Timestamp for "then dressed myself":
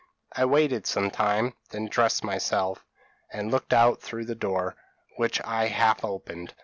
1.69-2.83